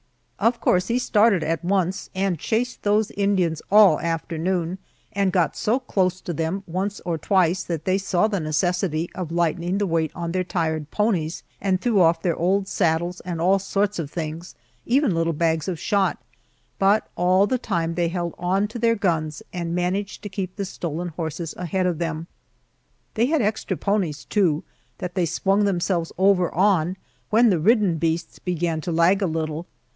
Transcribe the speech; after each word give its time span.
Of 0.39 0.59
course 0.59 0.87
he 0.87 0.97
started 0.97 1.43
at 1.43 1.63
once, 1.63 2.09
and 2.15 2.39
chased 2.39 2.81
those 2.81 3.11
Indians 3.11 3.61
all 3.71 3.97
the 3.97 4.03
afternoon, 4.05 4.79
and 5.13 5.31
got 5.31 5.55
so 5.55 5.79
close 5.79 6.19
to 6.21 6.33
them 6.33 6.63
once 6.65 6.99
or 7.01 7.19
twice 7.19 7.61
that 7.65 7.85
they 7.85 7.99
saw 7.99 8.27
the 8.27 8.39
necessity 8.39 9.11
of 9.13 9.31
lightening 9.31 9.77
the 9.77 9.85
weight 9.85 10.11
on 10.15 10.31
their 10.31 10.43
tired 10.43 10.89
ponies, 10.89 11.43
and 11.61 11.79
threw 11.79 12.01
off 12.01 12.23
their 12.23 12.35
old 12.35 12.67
saddles 12.67 13.19
and 13.19 13.39
all 13.39 13.59
sorts 13.59 13.99
of 13.99 14.09
things, 14.09 14.55
even 14.87 15.13
little 15.13 15.33
bags 15.33 15.67
of 15.67 15.77
shot, 15.79 16.19
but 16.79 17.07
all 17.15 17.45
the 17.45 17.59
time 17.59 17.93
they 17.93 18.07
held 18.07 18.33
on 18.39 18.67
to 18.69 18.79
their 18.79 18.95
guns 18.95 19.43
and 19.53 19.75
managed 19.75 20.23
to 20.23 20.29
keep 20.29 20.55
the 20.55 20.65
stolen 20.65 21.09
horses 21.09 21.53
ahead 21.57 21.85
of 21.85 21.99
them. 21.99 22.25
They 23.13 23.27
had 23.27 23.43
extra 23.43 23.77
ponies, 23.77 24.25
too, 24.25 24.63
that 24.97 25.13
they 25.13 25.27
swung 25.27 25.65
themselves 25.65 26.11
over 26.17 26.51
on 26.55 26.97
when 27.29 27.51
the 27.51 27.59
ridden 27.59 27.99
beasts 27.99 28.39
began 28.39 28.81
to 28.81 28.91
lag 28.91 29.21
a 29.21 29.27
little. 29.27 29.67